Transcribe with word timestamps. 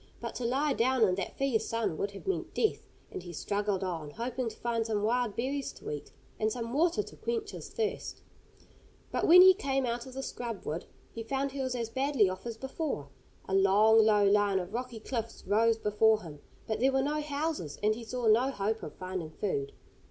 But 0.19 0.33
to 0.37 0.45
lie 0.45 0.73
down 0.73 1.03
in 1.07 1.13
that 1.13 1.37
fierce 1.37 1.67
sun 1.67 1.95
would 1.99 2.09
have 2.09 2.25
meant 2.25 2.55
death, 2.55 2.87
and 3.11 3.21
he 3.21 3.31
struggled 3.33 3.83
on, 3.83 4.09
hoping 4.09 4.49
to 4.49 4.55
find 4.57 4.83
some 4.83 5.03
wild 5.03 5.35
berries 5.35 5.71
to 5.73 5.91
eat, 5.91 6.11
and 6.39 6.51
some 6.51 6.73
water 6.73 7.03
to 7.03 7.15
quench 7.15 7.51
his 7.51 7.69
thirst. 7.69 8.23
But 9.11 9.27
when 9.27 9.43
he 9.43 9.53
came 9.53 9.85
out 9.85 10.07
of 10.07 10.13
the 10.15 10.23
scrub 10.23 10.65
wood, 10.65 10.85
he 11.13 11.21
found 11.21 11.51
he 11.51 11.61
was 11.61 11.75
as 11.75 11.91
badly 11.91 12.27
off 12.27 12.47
as 12.47 12.57
before. 12.57 13.09
A 13.47 13.53
long, 13.53 14.03
low 14.03 14.25
line 14.25 14.57
of 14.57 14.73
rocky 14.73 14.99
cliffs 14.99 15.43
rose 15.45 15.77
before 15.77 16.23
him, 16.23 16.39
but 16.65 16.79
there 16.79 16.91
were 16.93 17.03
no 17.03 17.21
houses, 17.21 17.77
and 17.83 17.93
he 17.93 18.03
saw 18.03 18.25
no 18.25 18.49
hope 18.49 18.81
of 18.81 18.95
finding 18.95 19.29
food. 19.29 19.71